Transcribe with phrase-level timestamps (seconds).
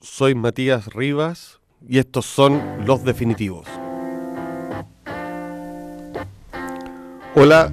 [0.00, 3.66] soy Matías Rivas y estos son Los Definitivos.
[7.34, 7.70] Hola,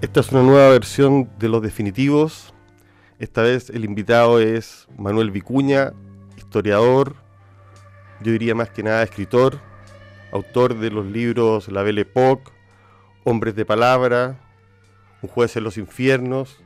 [0.00, 2.54] esta es una nueva versión de Los Definitivos.
[3.18, 5.92] Esta vez el invitado es Manuel Vicuña,
[6.38, 7.16] historiador,
[8.22, 9.60] yo diría más que nada escritor,
[10.32, 12.50] autor de los libros La Belle Époque,
[13.24, 14.40] Hombres de Palabra,
[15.20, 16.58] Un juez en los infiernos,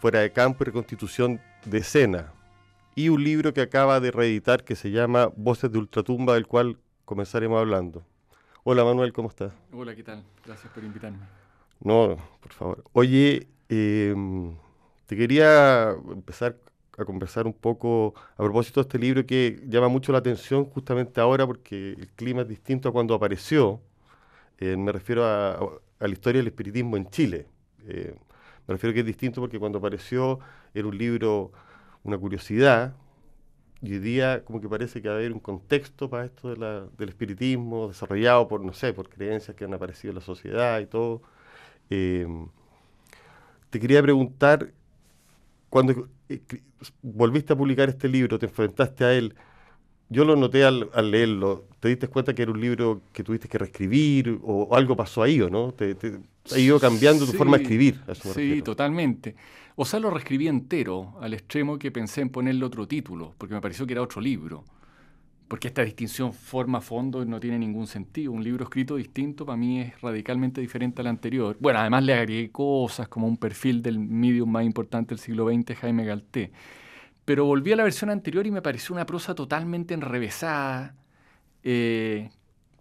[0.00, 2.34] Fuera de campo y reconstitución de escena,
[2.94, 6.78] y un libro que acaba de reeditar que se llama Voces de Ultratumba, del cual
[7.04, 8.04] comenzaremos hablando.
[8.62, 9.52] Hola Manuel, ¿cómo estás?
[9.72, 10.22] Hola, ¿qué tal?
[10.44, 11.18] Gracias por invitarme.
[11.80, 12.84] No, por favor.
[12.92, 14.54] Oye, em,
[15.06, 16.56] te quería empezar
[16.96, 21.20] a conversar un poco a propósito de este libro que llama mucho la atención justamente
[21.20, 23.80] ahora porque el clima es distinto a cuando apareció.
[24.58, 25.58] Eh, me refiero a,
[25.98, 27.46] la historia del espiritismo en Chile.
[27.86, 28.14] Eh,
[28.66, 30.38] me refiero a que es distinto porque cuando apareció
[30.72, 31.52] era un libro
[32.04, 32.94] una curiosidad,
[33.82, 37.08] y hoy día como que parece que va a haber un contexto para esto del
[37.08, 41.22] espiritismo desarrollado por, no sé, por creencias que han aparecido en la sociedad y todo.
[41.90, 42.26] Eh,
[43.70, 44.72] te quería preguntar,
[45.68, 46.40] cuando eh,
[47.02, 49.34] volviste a publicar este libro, te enfrentaste a él,
[50.14, 53.58] yo lo noté al, leerlo, ¿te diste cuenta que era un libro que tuviste que
[53.58, 55.72] reescribir o, algo pasó ahí o no?
[55.72, 55.96] ¿Te,
[56.52, 58.00] ha ido cambiando tu forma de escribir?
[58.34, 59.34] sí, totalmente.
[59.76, 63.60] O sea, lo reescribí entero, al extremo que pensé en ponerle otro título, porque me
[63.60, 64.64] pareció que era otro libro.
[65.48, 68.32] Porque esta distinción forma-fondo no tiene ningún sentido.
[68.32, 71.56] Un libro escrito distinto para mí es radicalmente diferente al anterior.
[71.60, 75.76] Bueno, además le agregué cosas como un perfil del medium más importante del siglo XX,
[75.76, 76.52] Jaime Galté.
[77.24, 80.94] Pero volví a la versión anterior y me pareció una prosa totalmente enrevesada,
[81.62, 82.30] eh,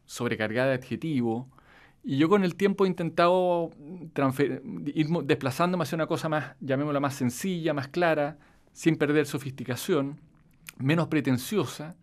[0.06, 1.48] sobrecargada de adjetivos.
[2.04, 3.72] Y yo con el tiempo he intentado
[4.94, 8.38] ir desplazándome hacia una cosa más, llamémosla más sencilla, más clara,
[8.74, 10.20] sin perder sofisticación,
[10.78, 11.96] menos pretenciosa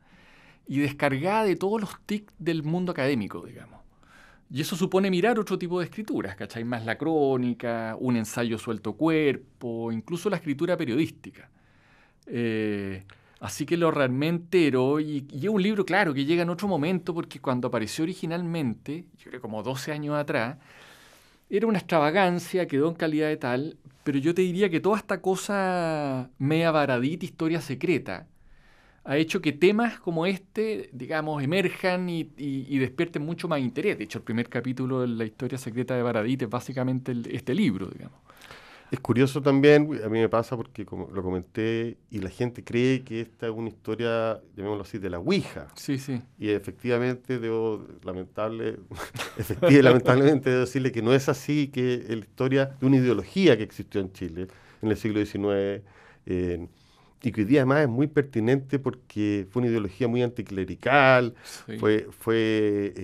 [0.66, 3.80] y descargada de todos los tics del mundo académico, digamos.
[4.52, 6.64] Y eso supone mirar otro tipo de escrituras, ¿cachai?
[6.64, 11.50] Más la crónica, un ensayo suelto cuerpo, incluso la escritura periodística.
[12.26, 13.04] Eh,
[13.40, 16.68] Así que lo realmente entero y, y, es un libro, claro, que llega en otro
[16.68, 20.58] momento porque cuando apareció originalmente, yo creo como 12 años atrás,
[21.48, 25.22] era una extravagancia, quedó en calidad de tal, pero yo te diría que toda esta
[25.22, 28.26] cosa media varadita, historia secreta,
[29.04, 33.96] ha hecho que temas como este, digamos, emerjan y, y, despierten mucho más interés.
[33.98, 37.88] De hecho, el primer capítulo de la historia secreta de Baradit es básicamente este libro,
[37.88, 38.18] digamos.
[38.90, 43.04] Es curioso también, a mí me pasa porque como lo comenté y la gente cree
[43.04, 45.68] que esta es una historia, llamémoslo así, de la Ouija.
[45.76, 46.20] Sí, sí.
[46.38, 48.78] Y efectivamente debo, lamentable,
[49.38, 53.56] efectivamente, lamentablemente debo decirle que no es así, que es la historia de una ideología
[53.56, 54.48] que existió en Chile
[54.82, 55.82] en el siglo XIX
[57.22, 61.34] y que hoy día además es muy pertinente porque fue una ideología muy anticlerical,
[61.78, 62.94] fue, fue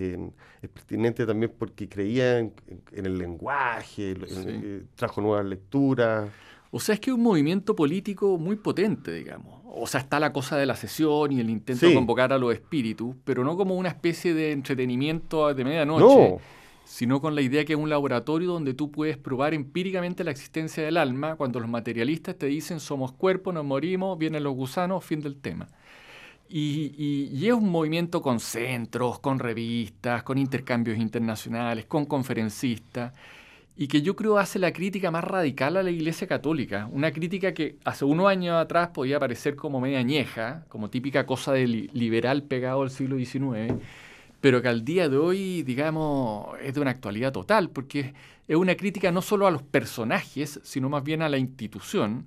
[0.63, 2.53] es pertinente también porque creía en,
[2.93, 4.17] el lenguaje,
[4.95, 6.29] trajo nuevas lecturas.
[6.71, 9.61] O sea, es que es un movimiento político muy potente, digamos.
[9.65, 12.53] O sea, está la cosa de la sesión y el intento de convocar a los
[12.53, 16.31] espíritus, pero no como una especie de entretenimiento de medianoche.
[16.31, 16.41] No
[16.87, 20.85] sino con la idea que es un laboratorio donde tú puedes probar empíricamente la existencia
[20.85, 25.21] del alma cuando los materialistas te dicen somos cuerpo, nos morimos, vienen los gusanos, fin
[25.21, 25.67] del tema.
[26.49, 33.13] Y, es un movimiento con centros, con revistas, con intercambios internacionales, con conferencistas,
[33.77, 36.89] y que yo creo hace la crítica más radical a la Iglesia Católica.
[36.93, 41.53] Una crítica que hace unos años atrás podía parecer como media añeja, como típica cosa
[41.53, 43.75] del liberal pegado al siglo XIX
[44.41, 48.15] pero que al día de hoy, digamos, es de una actualidad total, porque
[48.47, 52.27] es una crítica no solo a los personajes, sino más bien a la institución,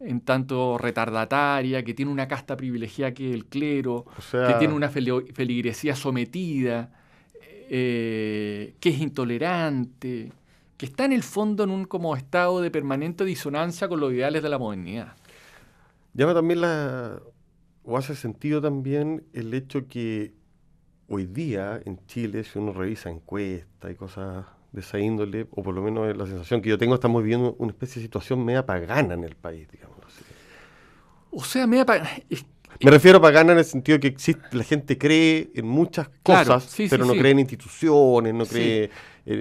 [0.00, 5.96] en tanto retardataria, que tiene una casta privilegiada que el clero, que tiene una feligresía
[5.96, 6.90] sometida,
[7.68, 10.32] eh, que es intolerante,
[10.76, 14.42] que está en el fondo en un como estado de permanente disonancia con los ideales
[14.42, 15.16] de la modernidad.
[16.14, 17.20] Llama también la,
[17.84, 20.32] o hace sentido también el hecho que
[21.08, 25.74] hoy día en Chile, si uno revisa encuestas y cosas de esa índole, o por
[25.74, 29.14] lo menos la sensación que yo tengo, estamos viviendo una especie de situación media pagana
[29.14, 29.96] en el país, digamos.
[30.06, 30.24] Así.
[31.30, 32.10] O sea, media pagana.
[32.80, 36.76] Me refiero a pagana en el sentido que existe, la gente cree en muchas cosas,
[36.88, 38.90] pero no cree en instituciones, no cree...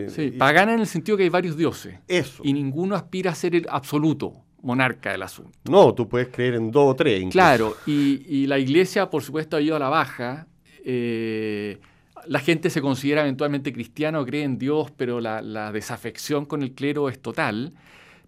[0.10, 2.00] sí, pagana en el sentido que hay varios dioses.
[2.08, 2.42] Eso.
[2.44, 4.34] Y ninguno aspira a ser el absoluto
[4.64, 5.52] monarca del asunto.
[5.69, 7.24] No, tú puedes creer en dos o tres.
[7.30, 10.48] Claro, y, y, la iglesia, por supuesto, ha ido a la baja
[10.89, 11.80] eh,
[12.28, 16.72] la gente se considera eventualmente cristiana o cree en Dios, pero la, desafección con el
[16.72, 17.74] clero es total.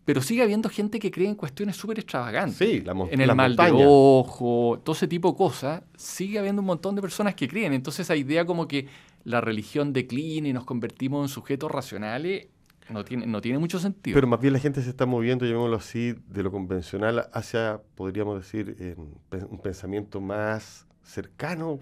[0.03, 2.57] pero sigue habiendo gente que cree en cuestiones súper extravagantes.
[2.57, 5.83] Sí, la En el mal de ojo, todo ese tipo de cosas.
[5.95, 7.71] Sigue habiendo un montón de personas que creen.
[7.71, 8.87] Entonces esa idea como que
[9.23, 12.47] la religión declina y nos convertimos en sujetos racionales
[12.89, 14.15] no tiene, no tiene mucho sentido.
[14.15, 18.37] Pero más bien la gente se está moviendo, llamémoslo así, de lo convencional hacia, podríamos
[18.39, 21.79] decir, en un pensamiento más cercano,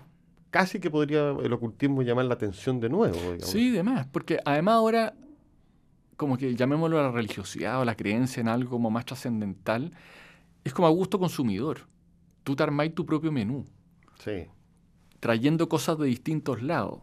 [0.57, 3.15] casi que podría el ocultismo llamar la atención de nuevo.
[3.43, 5.13] Sí, demás, porque además ahora
[6.15, 9.91] como que llamémoslo a la religiosidad o la creencia en algo como más trascendental,
[10.63, 11.81] es como a gusto consumidor.
[12.43, 13.65] Tú te armáis tu propio menú.
[14.17, 14.47] Sí.
[15.19, 17.01] Trayendo cosas de distintos lados.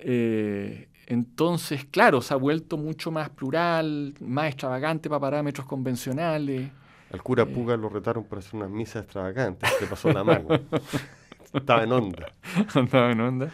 [0.00, 6.70] Eh, entonces, claro, se ha vuelto mucho más plural, más extravagante para parámetros convencionales.
[7.10, 7.46] Al cura eh.
[7.46, 10.48] Puga lo retaron por hacer unas misas extravagantes, se pasó la mano.
[11.54, 12.26] Estaba en onda.
[12.74, 13.50] Estaba en onda.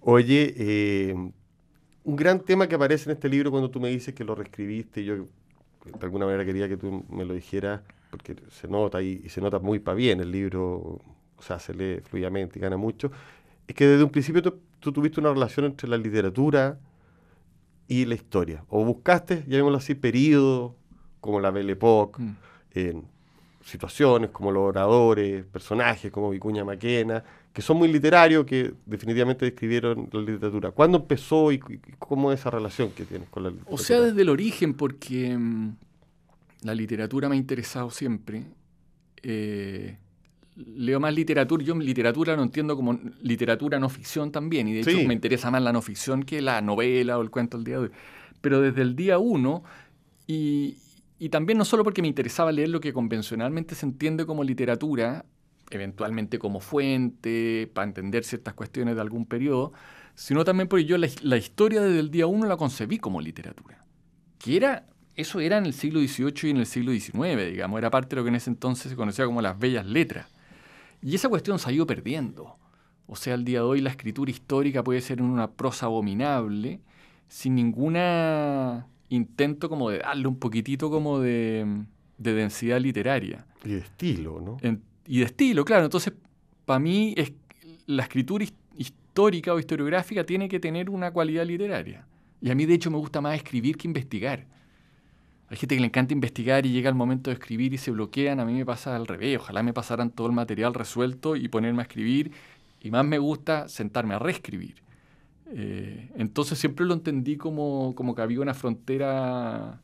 [0.00, 1.14] Oye, eh,
[2.04, 5.04] un gran tema que aparece en este libro cuando tú me dices que lo reescribiste,
[5.04, 7.80] yo de alguna manera quería que tú me lo dijeras,
[8.10, 11.00] porque se nota y, se nota muy para bien el libro,
[11.36, 13.10] o sea, se lee fluidamente y gana mucho,
[13.66, 16.78] es que desde un principio tú, tuviste una relación entre la literatura
[17.88, 20.72] y la historia, o buscaste, llamémoslo así, periodos
[21.20, 22.36] como la Belle Époque, mm.
[22.74, 23.04] en
[23.62, 27.24] situaciones como los oradores, personajes como Vicuña Maquena,
[27.54, 30.72] que son muy literarios, que definitivamente describieron la literatura.
[30.72, 31.60] ¿Cuándo empezó y,
[32.00, 33.74] cómo es esa relación que tienes con la literatura?
[33.74, 35.76] O sea, desde el origen, porque mm,
[36.62, 38.42] la literatura me ha interesado siempre.
[39.22, 39.96] Eh,
[40.56, 45.06] leo más literatura, yo literatura no entiendo como literatura no ficción también, y de hecho
[45.06, 47.84] me interesa más la no ficción que la novela o el cuento del día de
[47.84, 47.90] hoy.
[48.40, 49.62] Pero desde el día uno,
[50.26, 50.76] y,
[51.20, 55.24] y también no solo porque me interesaba leer lo que convencionalmente se entiende como literatura,
[55.70, 59.72] eventualmente como fuente, para entender ciertas cuestiones de algún periodo,
[60.14, 63.84] sino también porque yo la, historia desde el día uno la concebí como literatura.
[64.38, 67.90] Que era, eso era en el siglo XVIII y en el siglo XIX, digamos, era
[67.90, 70.28] parte de lo que en ese entonces se conocía como las bellas letras.
[71.02, 72.56] Y esa cuestión se ha ido perdiendo.
[73.06, 76.80] O sea, al día de hoy la escritura histórica puede ser en una prosa abominable,
[77.28, 81.84] sin ninguna intento como de darle un poquitito como de,
[82.16, 83.46] densidad literaria.
[83.64, 84.56] Y de estilo, ¿no?
[85.06, 85.84] Y de estilo, claro.
[85.84, 86.12] Entonces,
[86.64, 87.14] para mí,
[87.86, 88.44] la escritura
[88.76, 92.06] histórica o historiográfica tiene que tener una cualidad literaria.
[92.40, 94.46] Y a mí, de hecho, me gusta más escribir que investigar.
[95.48, 98.40] Hay gente que le encanta investigar y llega el momento de escribir y se bloquean.
[98.40, 99.38] A mí me pasa al revés.
[99.38, 102.32] Ojalá me pasaran todo el material resuelto y ponerme a escribir.
[102.80, 104.82] Y más me gusta sentarme a reescribir.
[105.52, 109.80] Eh, entonces siempre lo entendí como, como que había una frontera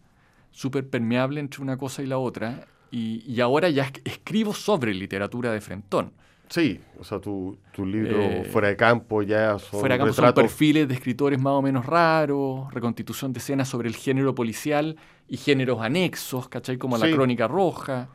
[0.51, 2.67] súper permeable entre una cosa y la otra.
[2.91, 6.13] Y, ahora ya escribo sobre literatura de Frentón.
[6.49, 10.13] Sí, o sea, tu, tu libro eh, Fuera de Campo ya son Fuera de Campo
[10.13, 14.97] son perfiles de escritores más o menos raros, reconstitución de escenas sobre el género policial
[15.29, 16.77] y géneros anexos, ¿cachai?
[16.77, 18.09] Como la Crónica Roja.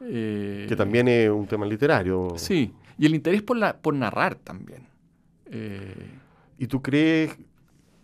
[0.00, 2.28] Eh, que también es un tema literario.
[2.36, 4.88] Sí, y el interés por, la, por narrar también.
[6.58, 7.36] ¿Y tú crees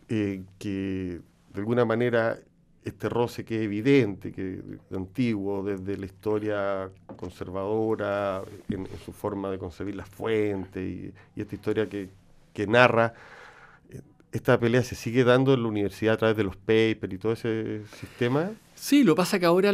[0.09, 1.20] eh, que
[1.55, 2.38] de alguna manera
[2.84, 4.61] este roce que es evidente, que
[4.94, 11.88] antiguo, desde la historia conservadora, en, su forma de concebir las fuentes y, esta historia
[11.88, 13.14] que, narra,
[13.90, 14.00] eh,
[14.32, 17.32] esta pelea se sigue dando en la universidad a través de los papers y todo
[17.32, 18.50] ese sistema?
[18.75, 19.73] Sí, lo pasa que ahora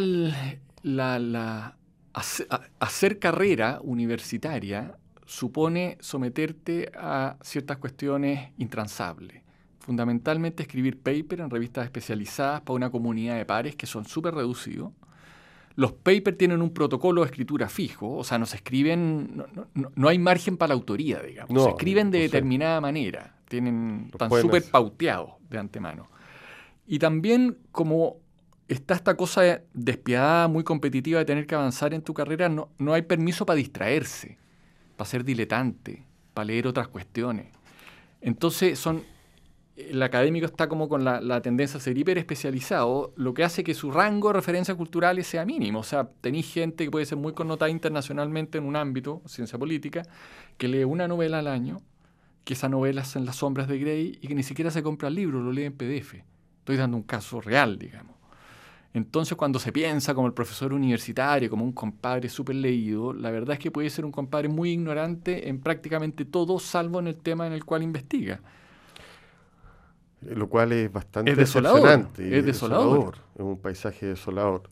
[2.78, 9.47] hacer carrera universitaria supone someterte a ciertas cuestiones intransables.
[9.88, 14.92] Fundamentalmente escribir paper en revistas especializadas para una comunidad de pares que son súper reducidos.
[15.76, 19.42] Los papers tienen un protocolo de escritura fijo, o sea, no se escriben,
[19.94, 21.62] no, hay margen para la autoría, digamos.
[21.62, 26.06] se escriben de determinada manera, tienen, están súper pauteados de antemano.
[26.86, 28.16] Y también como
[28.66, 32.92] está esta cosa despiadada, muy competitiva de tener que avanzar en tu carrera, no, no
[32.92, 34.36] hay permiso para distraerse
[34.98, 36.04] para ser diletante,
[36.34, 37.46] para leer otras cuestiones.
[38.20, 39.04] Entonces, son,
[39.78, 43.74] el académico está como con la, tendencia a ser hiper especializado, lo que hace que
[43.74, 45.80] su rango de referencias culturales sea mínimo.
[45.80, 50.02] O sea, tenéis gente que puede ser muy connotada internacionalmente en un ámbito, ciencia política,
[50.56, 51.80] que lee una novela al año,
[52.44, 55.08] que esa novela es en las sombras de Grey y que ni siquiera se compra
[55.08, 56.14] el libro, lo lee en PDF.
[56.58, 58.16] Estoy dando un caso real, digamos.
[58.94, 63.54] Entonces, cuando se piensa como el profesor universitario, como un compadre súper leído, la verdad
[63.54, 67.46] es que puede ser un compadre muy ignorante en prácticamente todo, salvo en el tema
[67.46, 68.40] en el cual investiga.
[70.20, 72.08] Lo cual es bastante es desolador.
[72.18, 73.18] Es desolador.
[73.34, 74.62] Es un paisaje desolador.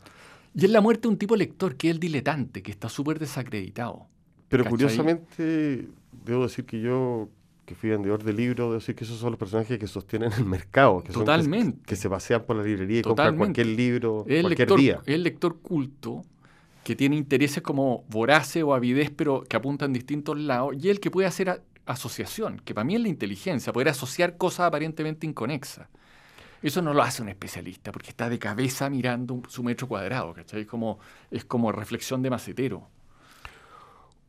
[0.54, 3.18] Y es la muerte de un tipo lector que es el diletante, que está súper
[3.18, 4.06] desacreditado.
[4.48, 5.88] Pero curiosamente,
[6.24, 7.28] debo decir que yo
[7.66, 11.02] que fui vendedor de libros, decir que esos son los personajes que sostienen el mercado,
[11.02, 11.78] que Totalmente.
[11.78, 15.00] Son, que, se pasean por la librería y compran cualquier libro el cualquier lector, día.
[15.04, 16.22] El lector culto
[16.84, 21.10] que tiene intereses como vorace o avidez, pero que apuntan distintos lados, y el que
[21.10, 25.88] puede hacer asociación, que para mí es la inteligencia, poder asociar cosas aparentemente inconexas.
[26.62, 30.62] Eso no lo hace un especialista, porque está de cabeza mirando su metro cuadrado, ¿cachai?
[30.62, 30.98] Es como,
[31.30, 32.88] es como reflexión de macetero.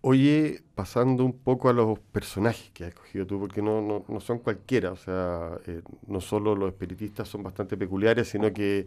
[0.02, 4.20] Oye, pasando un poco a los personajes que has escogido tú, porque no, no, no
[4.20, 8.86] son cualquiera, o sea, eh, no solo los espiritistas son bastante peculiares, sino que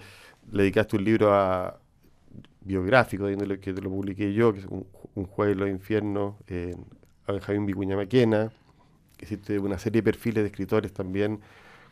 [0.53, 1.79] le dedicaste un libro a
[2.61, 6.77] biográfico, que te lo publiqué yo, que es Un, un jueves de los infiernos, eh,
[7.27, 8.53] a Benjamín Vicuña Maquena,
[9.25, 11.41] hiciste una serie de perfiles de escritores también,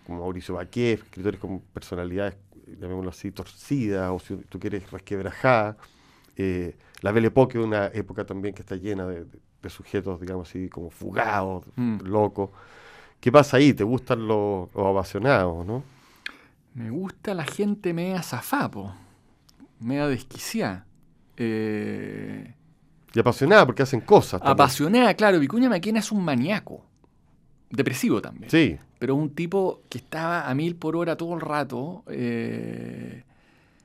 [0.07, 2.37] como Mauricio Baquet, escritores con personalidades,
[2.81, 5.77] llamémoslo así, torcidas, o si tú quieres, resquebrajadas.
[6.37, 9.25] Eh, la Belle Époque, una época también que está llena de,
[9.63, 11.99] de, sujetos, digamos así, como fugados, mm.
[12.05, 12.51] locos.
[13.21, 13.75] ¿Qué pasa ahí?
[13.75, 15.83] ¿Te gustan los, los apasionados, no?
[16.75, 18.95] Me gusta la gente media zafapo,
[19.81, 20.87] media desquiciada.
[21.37, 22.55] Eh...
[23.13, 24.41] Y apasionada porque hacen cosas.
[24.41, 24.53] También.
[24.53, 25.41] Apasionada, claro.
[25.41, 26.85] Vicuña Maquena es un maníaco.
[27.71, 28.51] Depresivo también.
[28.51, 28.77] Sí.
[28.99, 32.03] Pero un tipo que estaba a mil por hora todo el rato.
[32.09, 33.23] Eh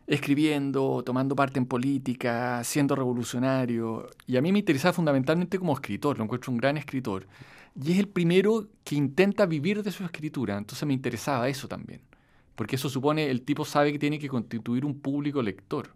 [0.07, 4.09] escribiendo, tomando parte en política, siendo revolucionario.
[4.27, 7.25] Y a mí me interesaba fundamentalmente como escritor, lo encuentro un gran escritor.
[7.81, 12.01] Y es el primero que intenta vivir de su escritura, entonces me interesaba eso también.
[12.55, 15.89] Porque eso supone, el tipo sabe que tiene que constituir un público lector.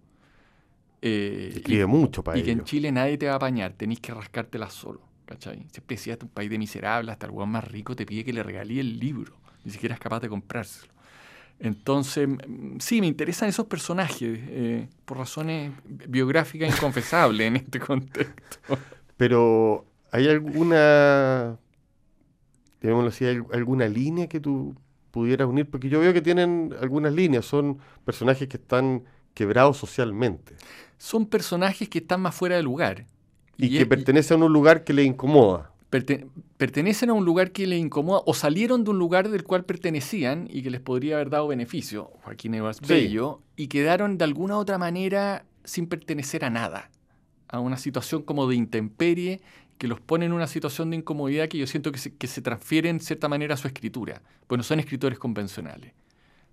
[1.02, 4.12] Eh, Escribe mucho para Y que en Chile nadie te va a apañar, tenés que
[4.14, 5.02] rascártela solo.
[5.28, 5.68] ¿Cachai?
[5.72, 8.24] Siempre decía, este es un país de miserables, hasta el hueón más rico te pide
[8.24, 9.36] que le regalí el libro.
[9.66, 10.94] Ni siquiera es capaz de comprárselo.
[11.60, 12.30] Entonces,
[12.80, 18.78] sí, me interesan esos personajes eh, por razones biográficas inconfesables en este contexto.
[19.18, 21.58] Pero, ¿hay alguna,
[22.82, 24.76] digámoslo así, alguna línea que tú
[25.12, 25.70] pudieras unir?
[25.70, 29.04] Porque yo veo que tienen algunas líneas, son personajes que están
[29.34, 30.56] quebrados socialmente.
[30.98, 33.06] Son personajes que están más fuera de lugar.
[33.58, 37.66] Y, y que pertenecen a un lugar que les incomoda pertenecen a un lugar que
[37.66, 41.30] les incomoda o salieron de un lugar del cual pertenecían y que les podría haber
[41.30, 46.90] dado beneficio, Joaquín Evas Bello, y quedaron de alguna otra manera sin pertenecer a nada,
[47.48, 49.42] a una situación como de intemperie
[49.78, 52.42] que los pone en una situación de incomodidad que yo siento que se, que se
[52.42, 55.94] transfiere en cierta manera a su escritura, pues no son escritores convencionales.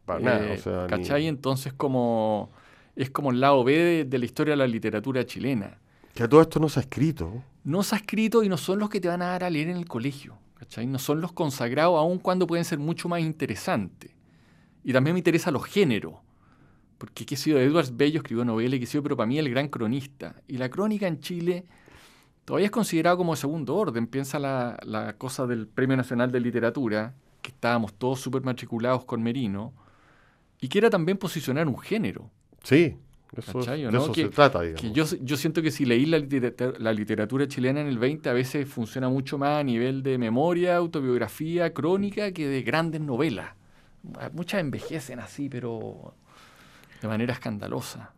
[0.04, 1.26] Para nada, o sea, ¿Cachai?
[1.26, 2.52] Entonces como,
[2.94, 5.78] es como el lado B de, de la historia de la literatura chilena.
[6.14, 8.90] Que todo esto no se ha escrito no se ha escrito y no son los
[8.90, 10.37] que te van a dar a leer en el colegio.
[10.59, 10.87] ¿cachai?
[10.87, 14.12] No son los consagrados, aun cuando pueden ser mucho más interesantes.
[14.85, 16.14] Y también me interesa los géneros.
[16.99, 19.68] Porque qué sido Edwards Bello escribió novela y qué sido, pero para mí el gran
[19.68, 20.37] cronista.
[20.47, 21.64] Y la crónica en Chile
[22.44, 24.06] todavía es considerado como de segundo orden.
[24.06, 29.23] Piensa la, la cosa del Premio Nacional de Literatura, que estábamos todos súper matriculados con
[29.23, 29.73] Merino,
[30.61, 32.30] y que era también posicionar un género.
[32.62, 32.97] Sí.
[33.37, 34.93] Eso, de eso se trata, digamos.
[34.93, 38.33] yo, yo, siento que si leí la literatura, la literatura, chilena en el 20, a
[38.33, 43.55] veces funciona mucho más a nivel de memoria, autobiografía, crónica, que de grandes novelas.
[44.33, 46.14] Muchas envejecen así, pero
[47.00, 48.12] de manera escandalosa.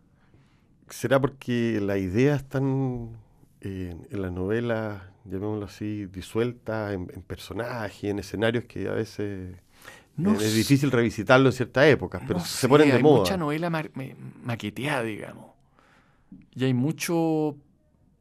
[0.88, 3.16] ¿Será porque las ideas están
[3.60, 9.56] eh, en las novelas, llamémoslo así, disueltas en, en personajes, en escenarios que a veces
[10.18, 13.20] es difícil revisitarlo en ciertas épocas, pero se ponen de hay moda.
[13.20, 13.70] mucha novela
[14.42, 15.46] maqueteada, digamos.
[16.54, 17.56] Y hay mucho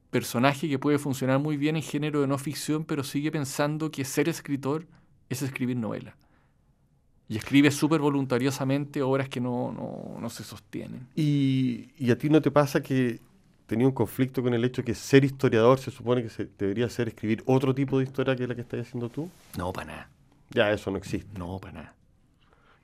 [0.10, 4.06] personaje que puede funcionar muy bien en género de no ficción, pero sigue pensando que
[4.06, 4.86] ser escritor
[5.30, 6.16] es escribir novela.
[7.28, 11.08] Y escribe súper voluntariosamente obras que no, no, no se sostienen.
[11.16, 13.20] ¿Y, ¿Y, a ti no te pasa que
[13.66, 16.88] tenía un conflicto con el hecho de que ser historiador se supone que se debería
[16.88, 19.30] ser escribir otro tipo de historia que la que estás haciendo tú?
[19.58, 20.10] No, para nada.
[20.52, 21.38] Ya, eso no existe.
[21.38, 21.96] No, para nada.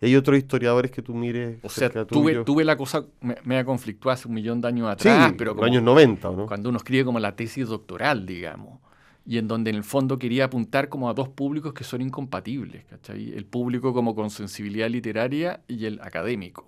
[0.01, 1.59] ¿Y hay otros historiadores que tú mires?
[1.63, 5.29] O sea, tuve, tuve, la cosa, me, me conflictó hace un millón de años atrás,
[5.29, 6.47] sí, pero como, años 90, ¿no?
[6.47, 8.79] Cuando uno escribe como la tesis doctoral, digamos,
[9.27, 12.83] y en donde en el fondo quería apuntar como a dos públicos que son incompatibles,
[12.85, 13.31] ¿cachai?
[13.31, 16.67] El público como con sensibilidad literaria y el académico.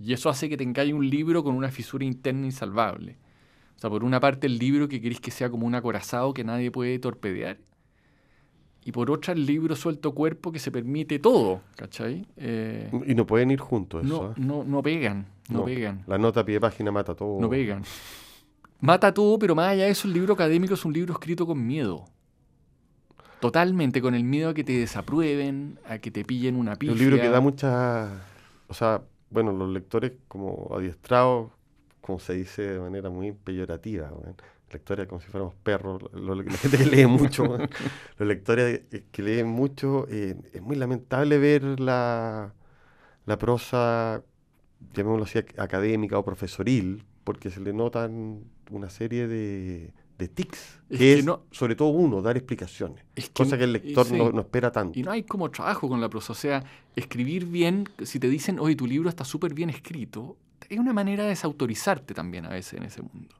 [0.00, 3.16] Y eso hace que tengáis un libro con una fisura interna insalvable.
[3.76, 6.42] O sea, por una parte el libro que queréis que sea como un acorazado que
[6.42, 7.58] nadie puede torpedear,
[8.84, 12.26] y por otra el libro suelto cuerpo que se permite todo, ¿cachai?
[12.36, 14.30] Eh, y no pueden ir juntos no, eso.
[14.30, 14.34] ¿eh?
[14.38, 16.02] No, no pegan, no, pegan.
[16.06, 17.40] La nota a pie de página mata todo.
[17.40, 17.82] No pegan.
[18.80, 21.64] Mata todo, pero más allá de eso, el libro académico es un libro escrito con
[21.64, 22.04] miedo.
[23.38, 26.92] Totalmente, con el miedo a que te desaprueben, a que te pillen una pifia.
[26.92, 28.08] Un libro que da mucha...
[28.68, 31.50] O sea, bueno, los lectores como adiestrados,
[32.00, 34.10] como se dice de manera muy peyorativa,
[34.72, 37.68] lectores como si fuéramos perros, la gente que lee mucho, los
[38.28, 42.54] lectores que leen mucho, eh, es muy lamentable ver la,
[43.26, 44.22] la prosa,
[44.94, 51.18] llamémoslo así, académica o profesoril, porque se le notan una serie de, de tics, que,
[51.18, 54.98] es, sobre todo uno, dar explicaciones, cosa que el lector no, espera tanto.
[54.98, 56.64] Y no hay como trabajo con la prosa, o sea,
[56.96, 60.36] escribir bien, si te dicen, oye, tu libro está súper bien escrito,
[60.68, 63.34] es una manera de desautorizarte también a veces en ese mundo.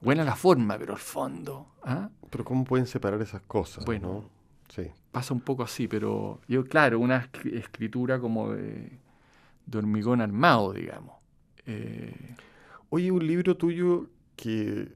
[0.00, 1.74] Buena la forma, pero el fondo.
[1.82, 2.08] ¿ah?
[2.30, 3.84] Pero ¿cómo pueden separar esas cosas?
[3.84, 4.24] Bueno,
[4.68, 4.82] sí.
[5.12, 8.98] pasa un poco así, pero yo, claro, una escritura como de,
[9.74, 11.16] hormigón armado, digamos.
[11.66, 12.14] Eh,
[12.88, 14.06] Oye, un libro tuyo
[14.36, 14.92] que,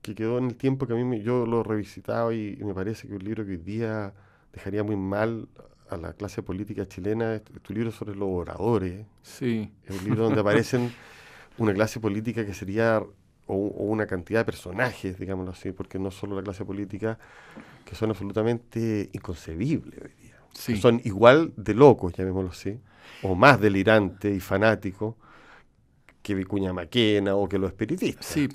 [0.00, 3.14] quedó en el tiempo que a mí yo lo he revisitado y, me parece que
[3.14, 4.14] un libro que hoy día
[4.52, 5.48] dejaría muy mal
[5.90, 9.04] a la clase política chilena es tu libro sobre los oradores.
[9.22, 9.72] Sí.
[9.84, 10.92] Es un libro donde aparecen
[11.58, 13.02] una clase política que sería
[13.46, 17.18] o, una cantidad de personajes, digámoslo así, porque no solo la clase política,
[17.84, 20.78] que son absolutamente inconcebibles hoy día.
[20.80, 22.78] Son igual de locos, llamémoslo así,
[23.22, 25.14] o más delirantes y fanáticos
[26.22, 28.24] que Vicuña Maquena o que los espiritistas.
[28.24, 28.48] Sí,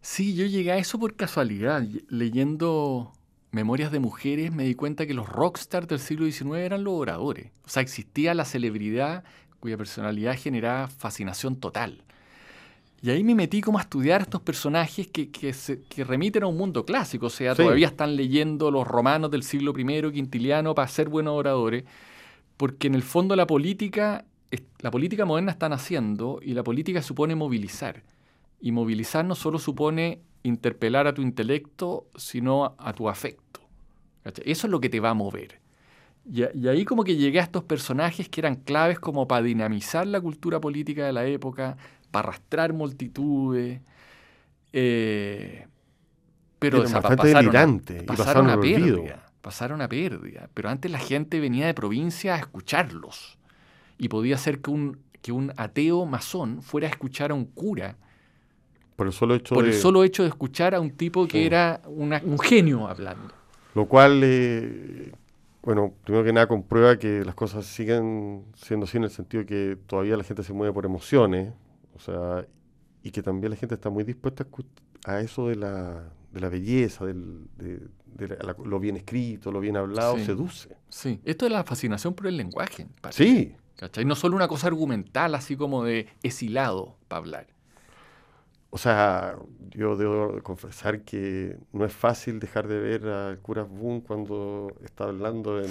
[0.00, 1.82] sí, yo llegué a eso por casualidad.
[2.08, 3.12] Leyendo
[3.50, 7.50] Memorias de Mujeres me di cuenta que los rockstars del siglo XIX eran los oradores.
[7.64, 9.24] O sea, existía la celebridad
[9.58, 12.04] cuya personalidad generaba fascinación total.
[13.00, 16.84] Y ahí me metí como a estudiar estos personajes que, que, remiten a un mundo
[16.84, 21.34] clásico, o sea, todavía están leyendo los romanos del siglo I, Quintiliano, para ser buenos
[21.34, 21.84] oradores,
[22.56, 24.24] porque en el fondo la política,
[24.80, 28.02] la política moderna está naciendo y la política supone movilizar.
[28.60, 33.60] Y movilizar no solo supone interpelar a tu intelecto, sino a, tu afecto.
[34.44, 35.60] Eso es lo que te va a mover.
[36.28, 40.04] Y, y, ahí como que llegué a estos personajes que eran claves como para dinamizar
[40.06, 41.76] la cultura política de la época,
[42.10, 43.80] para arrastrar multitudes.
[44.72, 45.66] Eh,
[46.58, 49.30] pero, pero pasaron, pasaron, pasaron a pérdida.
[49.40, 50.50] Pasaron a pérdida.
[50.54, 53.38] Pero antes la gente venía de provincia a escucharlos.
[53.96, 57.96] Y podía ser que un, que un ateo masón fuera a escuchar a un cura.
[58.96, 59.70] Por el solo hecho, por de...
[59.70, 63.32] el solo hecho de escuchar a un tipo que era un genio hablando.
[63.74, 65.12] Lo cual, eh,
[65.62, 69.46] bueno, primero que nada comprueba que las cosas siguen siendo así en el sentido de
[69.46, 71.52] que todavía la gente se mueve por emociones,
[71.98, 72.46] o sea,
[73.02, 74.46] y que también la gente está muy dispuesta
[75.04, 77.80] a, eso de la, de la belleza, del, de,
[78.64, 80.76] lo bien escrito, lo bien hablado, seduce.
[80.88, 82.86] Sí, esto es la fascinación por el lenguaje.
[83.10, 83.54] Sí.
[83.76, 84.04] ¿Cachai?
[84.04, 87.46] No solo una cosa argumental, así como deeshilado para hablar.
[88.70, 89.36] O sea,
[89.70, 95.04] yo debo confesar que no es fácil dejar de ver a cura Boone cuando está
[95.04, 95.70] hablando en,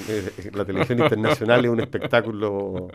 [0.54, 2.88] la televisión internacional es un espectáculo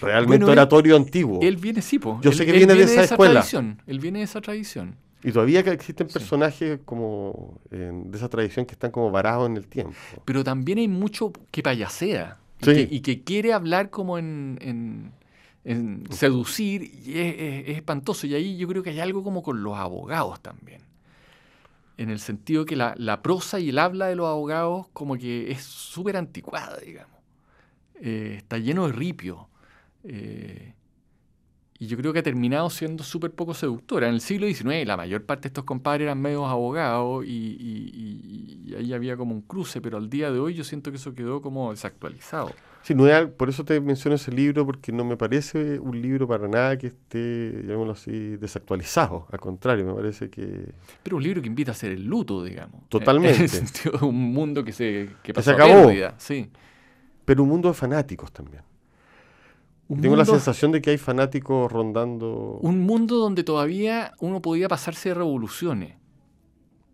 [0.00, 1.40] realmente oratorio antiguo.
[1.42, 3.40] Él viene, sí, Yo sé que viene, de esa, escuela.
[3.40, 4.94] Tradición, él viene de esa tradición.
[5.24, 9.94] Y todavía existen personajes como de esa tradición que están como varados en el tiempo.
[10.24, 15.12] Pero también hay mucho que payasea y, que, quiere hablar como en en
[16.10, 18.26] seducir y es, espantoso.
[18.26, 20.82] Y ahí yo creo que hay algo como con los abogados también.
[21.96, 25.62] En el sentido que la, prosa y el habla de los abogados como que es
[25.62, 27.18] súper anticuada, digamos.
[28.00, 29.48] Eh, está lleno de ripio.
[30.04, 30.72] Eh,
[31.80, 34.06] y yo creo que ha terminado siendo súper poco seductora.
[34.06, 38.74] En el siglo XIX la mayor parte de estos compadres eran medios abogados y, y,
[38.74, 41.40] ahí había como un cruce, pero al día de hoy yo siento que eso quedó
[41.40, 42.52] como desactualizado.
[42.82, 46.48] Sí, no por eso te menciono ese libro, porque no me parece un libro para
[46.48, 49.26] nada que esté, llamémoslo así, desactualizado.
[49.30, 50.72] Al contrario, me parece que...
[51.02, 52.88] Pero un libro que invita a hacer el luto, digamos.
[52.90, 53.36] Totalmente.
[53.36, 55.90] En el sentido de un mundo que se, que se acabó.
[56.18, 56.50] sí.
[57.24, 58.62] Pero un mundo de fanáticos también.
[60.00, 62.58] Tengo la sensación de que hay fanáticos rondando...
[62.62, 65.96] Un mundo donde todavía uno podía pasarse de revoluciones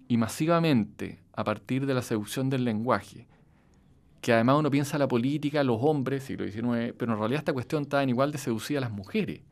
[0.08, 3.26] y masivamente a partir de la seducción del lenguaje
[4.26, 7.84] que además uno piensa la política, los hombres, siglo XIX, pero en realidad esta cuestión
[7.84, 9.42] está en igual de seducir a las mujeres.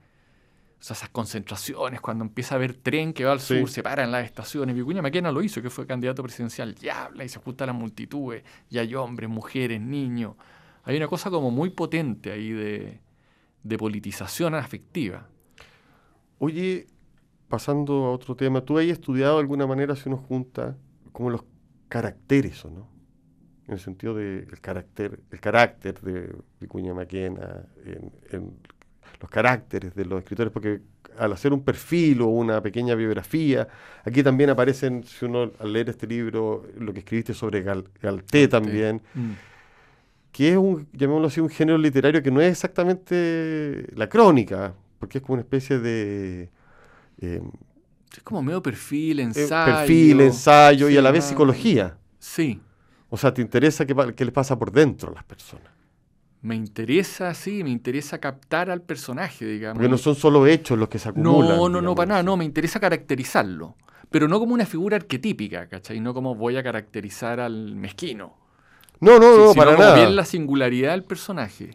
[0.81, 4.11] O sea, esas concentraciones, cuando empieza a haber tren que va al sur, se paran
[4.11, 4.75] las estaciones.
[4.75, 7.77] Vicuña Maquena lo hizo, que fue candidato presidencial, y habla y se junta a las
[7.77, 10.35] multitudes, y hay hombres, mujeres, niños.
[10.83, 13.01] Hay una cosa como muy potente ahí de,
[13.65, 15.29] de politización afectiva.
[16.39, 16.87] Oye,
[17.49, 20.77] pasando a otro tema, ¿tú has estudiado de alguna manera si uno junta
[21.11, 21.43] como los
[21.89, 22.95] caracteres o no?
[23.67, 27.65] en el sentido del carácter, el carácter de Vicuña Maquena,
[28.31, 28.53] en,
[29.21, 30.81] los caracteres de los escritores, porque
[31.17, 33.67] al hacer un perfil o una pequeña biografía,
[34.05, 39.01] aquí también aparecen, si uno al leer este libro, lo que escribiste sobre Galté también,
[39.15, 39.31] mm.
[40.35, 45.19] Que es un, llamémoslo así, un género literario que no es exactamente la crónica, porque
[45.19, 46.51] es como una especie de...
[47.21, 47.41] Eh,
[48.17, 49.77] Es como medio perfil, Eh, ensayo.
[49.77, 51.97] perfil, ensayo y a la vez psicología.
[52.19, 52.61] Sí.
[53.11, 55.69] O sea, te interesa qué, qué les pasa por dentro a las personas.
[56.43, 59.77] Me interesa, sí, me interesa captar al personaje, digamos.
[59.79, 61.57] Porque no son solo hechos los que se acumulan.
[61.57, 63.77] No, no, no, para nada, no, me interesa caracterizarlo.
[64.11, 66.01] Pero no como una figura arquetípica, ¿cachai?
[66.01, 68.37] No como voy a caracterizar al mezquino.
[69.01, 69.97] No, no, Sí, no, para como nada.
[69.97, 71.71] bien la singularidad del personaje.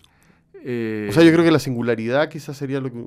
[0.64, 3.06] Eh, O sea, yo creo que la singularidad quizás sería lo que,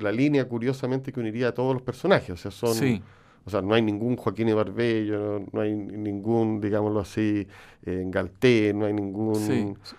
[0.00, 2.30] la línea, curiosamente, que uniría a todos los personajes.
[2.30, 3.02] O sea, son, Sí,
[3.44, 7.46] o sea, no hay ningún Joaquín de Barbello, no, hay ningún, digámoslo así,
[7.86, 9.92] eh, Galté, no hay ningún sí,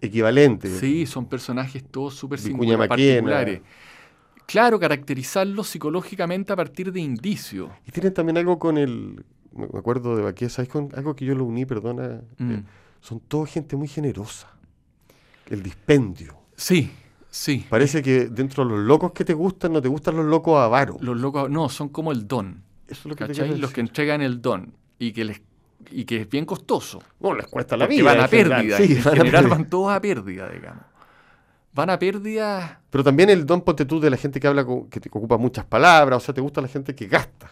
[0.00, 0.68] equivalente.
[0.68, 3.60] sí, son personajes todos súper singulares, particulares.
[4.46, 7.70] Claro, caracterizarlos psicológicamente a partir de indicios.
[7.86, 9.24] Y tienen también algo con el,
[9.56, 10.68] me acuerdo de Baquet, ¿sabes?
[10.68, 12.50] Con algo que yo lo uní, perdona, Mm.
[12.52, 12.62] eh,
[13.00, 14.48] son toda gente muy generosa.
[15.50, 16.36] El dispendio.
[16.56, 16.90] Sí,
[17.30, 17.66] sí.
[17.68, 21.00] Parece que dentro de los locos que te gustan, no te gustan los locos avaros.
[21.02, 22.62] Los locos, no, son como el don.
[22.88, 23.58] Eso es lo que te ¿Cachai?
[23.58, 25.42] Los que entregan el don y que les
[25.90, 27.02] y que es bien costoso.
[27.20, 28.04] Bueno, les cuesta la vida.
[28.04, 28.60] van a general.
[28.62, 28.76] pérdida.
[28.78, 29.48] Sí, en van a general pérdida.
[29.56, 30.82] van todos a pérdida, digamos.
[31.74, 32.80] Van a pérdida.
[32.88, 35.36] Pero también el don ponte tú de la gente que habla, con- que te ocupa
[35.36, 37.50] muchas palabras, o sea, te gusta la gente que gasta.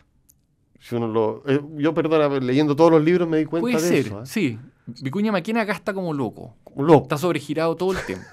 [0.83, 3.89] Si uno lo, eh, yo, perdona, leyendo todos los libros me di cuenta Puede de
[3.89, 4.23] ser, eso.
[4.23, 4.27] ¿eh?
[4.27, 4.59] sí.
[5.01, 6.57] Vicuña Maquena gasta como loco.
[6.65, 7.03] Como loco.
[7.05, 8.27] Está sobregirado todo el tiempo.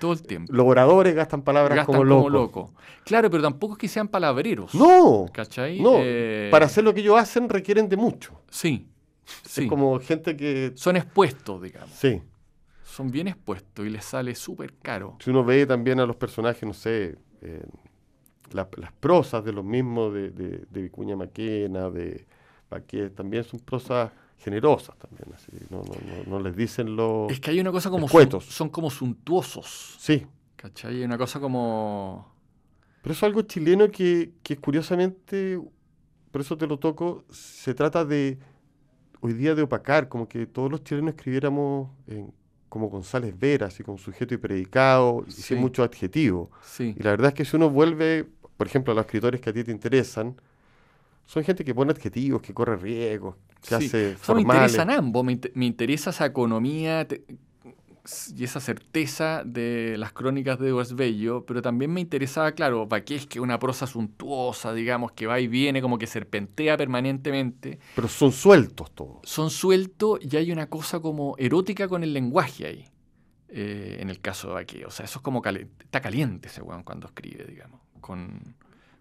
[0.00, 0.50] Todo el tiempo.
[0.54, 2.70] Los oradores gastan palabras Gastan como como locos.
[2.70, 2.74] loco.
[3.04, 4.74] Claro, pero tampoco es que sean palabreros.
[4.74, 5.78] No, ¿Cachai?
[5.80, 5.96] no.
[5.98, 8.40] Eh, Para hacer lo que ellos hacen requieren de mucho.
[8.50, 8.88] Sí.
[9.44, 9.64] Sí.
[9.64, 10.72] Es como gente que...
[10.76, 11.90] Son expuestos, digamos.
[11.90, 12.22] Sí.
[12.84, 15.16] Son bien expuestos y les sale súper caro.
[15.20, 17.62] Si uno ve también a los personajes, no sé, eh,
[18.52, 22.26] la- las prosas de los mismos de, de, de Vicuña Maquena, de
[22.70, 25.26] Baquet, también son prosas generosas también.
[25.34, 25.52] Así.
[25.70, 27.30] No, no, no, no les dicen los...
[27.32, 28.08] Es que hay una cosa como...
[28.08, 29.96] Sun- son como suntuosos.
[29.98, 30.96] Sí, ¿Cachai?
[30.96, 32.32] Hay una cosa como...
[33.02, 35.60] pero eso es algo chileno que, que curiosamente,
[36.30, 38.38] por eso te lo toco, se trata de
[39.20, 42.32] hoy día de opacar, como que todos los chilenos escribiéramos en-
[42.68, 45.42] como González Vera, así como sujeto y predicado, y Sí.
[45.42, 46.48] sin muchos adjetivos.
[46.62, 46.94] Sí.
[46.98, 48.26] Y la verdad es que si uno vuelve,
[48.56, 50.34] por ejemplo, los escritores que a ti te interesan,
[51.26, 53.74] son gente que pone adjetivos, que corre riesgos, que Sí.
[53.74, 54.72] hace Eso me formales.
[54.72, 55.24] interesan ambos.
[55.24, 57.24] Me, me interesa esa economía te-
[58.36, 63.26] y esa certeza de las crónicas de Bello, pero también me interesaba, claro, Baquet es
[63.26, 67.80] que una prosa suntuosa, digamos, que va y viene, como que serpentea permanentemente.
[67.96, 69.18] Pero son sueltos todos.
[69.24, 72.84] Son sueltos y hay una cosa como erótica con el lenguaje ahí,
[73.48, 74.84] eh, en el caso de Baquet.
[74.86, 78.38] O sea, eso es como cali- está caliente ese weón cuando escribe, digamos, con,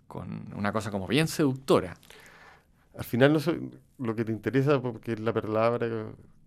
[0.07, 1.95] con una cosa como bien seductora.
[2.97, 3.59] Al final no sé,
[3.99, 5.87] lo que te interesa, porque es la palabra,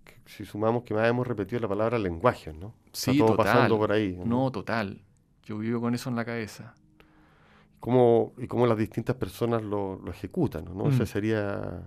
[0.05, 2.75] que si sumamos que más hemos repetido la palabra lenguaje, ¿no?
[2.87, 3.45] Está Sí, todo total.
[3.47, 4.19] pasando por ahí.
[4.25, 5.01] No, total.
[5.45, 6.75] Yo vivo con eso en la cabeza.
[7.81, 10.89] Cómo- y cómo las distintas personas lo, lo ejecutan, ¿no?
[10.89, 11.07] Ese Mm.
[11.07, 11.83] sería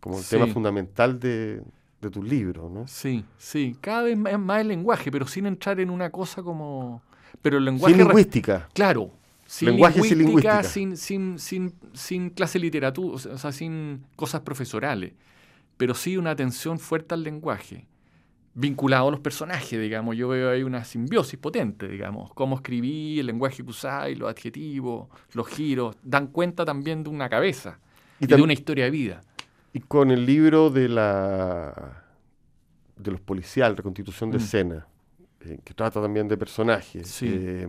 [0.00, 0.30] como el Sí.
[0.36, 1.62] tema fundamental de,
[2.00, 2.86] de tus libros, ¿no?
[2.88, 3.76] Sí, sí.
[3.80, 7.02] Cada vez más, más el lenguaje, pero sin entrar en una cosa como.
[7.42, 7.94] Pero el lenguaje.
[7.94, 8.68] Sin lingüística.
[8.72, 9.10] Claro.
[9.52, 10.62] Sin lingüística.
[10.62, 15.12] Sin, sin, sin, sin clase de literatura, o sea, sin cosas profesorales.
[15.76, 17.86] Pero sí una atención fuerte al lenguaje.
[18.54, 20.16] Vinculado a los personajes, digamos.
[20.16, 22.32] Yo veo ahí una simbiosis potente, digamos.
[22.34, 25.96] Cómo escribí, el lenguaje que usáis, los adjetivos, los giros.
[26.02, 27.78] Dan cuenta también de una cabeza
[28.20, 29.20] y, Y, de una historia de vida.
[29.74, 32.04] y con el libro de la
[32.96, 34.40] de los policial, Reconstitución de Mm.
[34.42, 34.86] escena,
[35.40, 37.06] eh, que trata también de personajes.
[37.08, 37.26] Sí.
[37.28, 37.68] eh,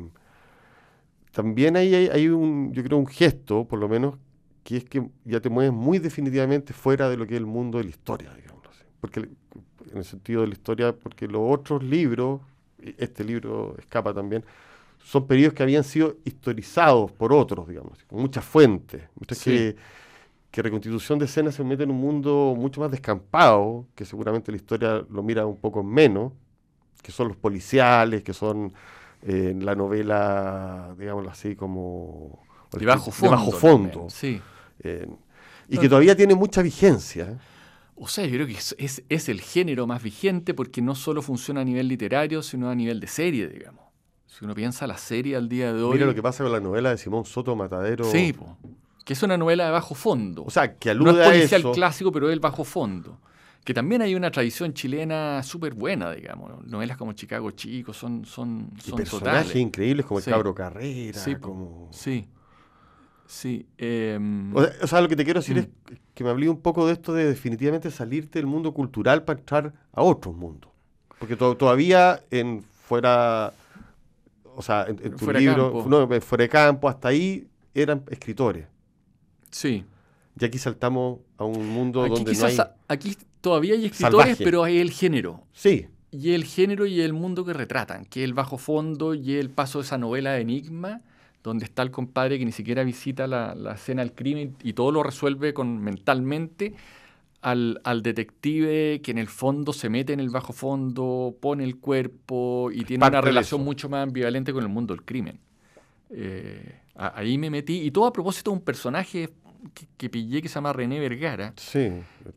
[1.34, 4.15] también ahí hay, hay un, yo creo, un gesto, por lo menos,
[4.63, 7.80] que es que ya te mueves muy definitivamente fuera de lo que es el mundo
[7.80, 8.84] de la historia, digamos así.
[9.02, 12.39] Porque en el sentido de la historia, porque los otros libros,
[12.98, 14.46] este libro escapa también,
[15.04, 19.02] son periodos que habían sido historizados por otros, digamos, así, con muchas fuentes.
[19.32, 19.50] Sí.
[19.50, 19.76] que,
[20.52, 24.58] que Reconstitución de Escena se mete en un mundo mucho más descampado, que seguramente la
[24.58, 26.32] historia lo mira un poco menos,
[27.02, 28.72] que son los policiales, que son
[29.26, 32.44] eh, la novela, digámoslo así, como...
[32.72, 33.32] De bajo de fondo.
[33.36, 33.90] bajo fondo.
[33.90, 34.42] también, Sí.
[34.84, 35.08] eh,
[35.70, 37.26] y No, que todavía tiene mucha vigencia.
[37.32, 37.38] ¿eh?
[37.96, 41.22] O sea, yo creo que es, es- es el género más vigente porque no solo
[41.22, 43.84] funciona a nivel literario, sino a nivel de serie, digamos.
[44.26, 45.94] Si uno piensa la serie al día de hoy.
[45.94, 48.04] Mira lo que pasa con la novela de Simón Soto Matadero.
[48.06, 48.58] Sí, po,
[49.06, 50.44] que es una novela de bajo fondo.
[50.46, 51.72] O sea, que no alude es a policial eso.
[51.74, 53.20] clásico, pero es el bajo fondo.
[53.63, 56.65] Que también hay una tradición chilena súper buena, digamos.
[56.67, 59.56] Novelas como Chicago Chico son, son, Y son personajes totales.
[59.56, 60.30] increíbles como Sí.
[60.30, 61.89] el Cabro Carrera, Sí, como...
[61.93, 62.28] Sí.
[63.26, 63.65] Sí.
[63.78, 65.60] em, O sea, lo que te quiero decir Mm.
[65.93, 69.39] es que me hablé un poco de esto de definitivamente salirte del mundo cultural para
[69.39, 70.69] entrar a otros mundos.
[71.17, 73.54] Porque to- todavía en fuera,
[74.56, 75.89] o sea, en, en tu Fuera libro, campo.
[75.89, 78.67] no, en fuera de campo, hasta ahí eran escritores.
[79.49, 79.86] Sí.
[80.39, 82.69] Y aquí saltamos a un mundo Aquí, donde quizás, no hay...
[82.89, 84.44] aquí todavía hay escritores, Salvaje.
[84.44, 85.44] pero hay el género.
[85.54, 89.34] Sí, Y el género y el mundo que retratan, que es el bajo fondo y
[89.34, 91.02] el paso de esa novela de Enigma,
[91.44, 94.92] donde está el compadre que ni siquiera visita la, la escena del crimen y todo
[94.92, 96.74] lo resuelve con, mentalmente,
[97.42, 101.76] al, al detective que en el fondo se mete en el bajo fondo, pone el
[101.78, 103.66] cuerpo y tiene parte una relación eso.
[103.66, 105.40] mucho más ambivalente con el mundo del crimen.
[106.12, 109.30] Eh, ahí me metí, y todo a propósito de un personaje
[109.73, 111.91] que, que pillé que se llama René Vergara, sí.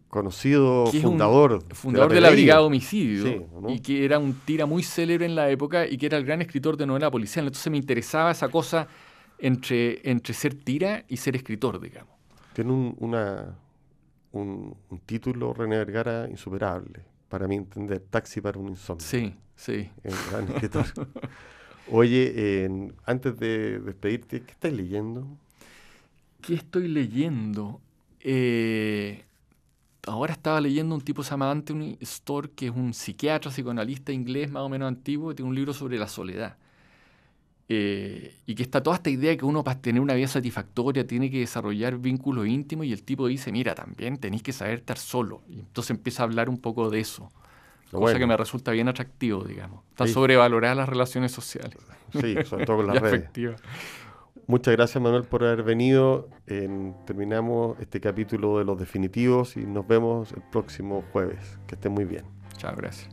[0.08, 1.62] Conocido fundador.
[1.74, 2.30] fundador de la.
[2.30, 6.06] Brigada Homicidio, Sí, y que era un tira muy célebre en la época y que
[6.06, 7.46] era el gran escritor de novela policial.
[7.46, 8.88] Entonces me interesaba esa cosa
[9.38, 12.14] entre, entre ser tira y ser escritor, digamos.
[12.52, 13.56] Tiene un, una,
[14.32, 18.00] un, un título, René Vergara, insuperable, para mi entender.
[18.10, 19.06] Taxi para un insomnio.
[19.06, 19.90] Sí, sí.
[20.04, 20.86] Un gran escritor.
[21.90, 22.68] Oye,
[23.04, 25.26] antes de despedirte, ¿qué estás leyendo?
[26.46, 27.80] ¿Qué estoy leyendo?
[28.20, 29.24] Eh,
[30.06, 34.12] ahora estaba leyendo un tipo que se llama Anthony Storr, que es un psiquiatra, psicoanalista
[34.12, 36.56] inglés más o menos antiguo, que tiene un libro sobre la soledad.
[37.68, 41.04] Eh, y que está toda esta idea de que uno para tener una vida satisfactoria
[41.04, 44.98] tiene que desarrollar vínculos íntimos y el tipo dice, mira, también tenéis que saber estar
[44.98, 45.42] solo.
[45.48, 47.28] Y entonces empieza a hablar un poco de eso.
[47.90, 48.18] Cosa Bueno.
[48.20, 49.82] que me resulta bien atractivo, digamos.
[49.90, 50.12] Están Sí.
[50.14, 51.76] sobrevaloradas las relaciones sociales.
[52.12, 53.30] Sí, sobre todo con las redes.
[54.48, 56.28] Muchas gracias Manuel por haber venido.
[57.04, 61.58] Terminamos este capítulo de los definitivos y nos vemos el próximo jueves.
[61.66, 62.24] Que estén muy bien.
[62.56, 63.10] Chao, gracias.